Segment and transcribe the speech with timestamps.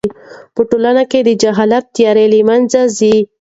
[0.55, 3.15] په ټولنه کې د جهل تیارې له منځه ځي.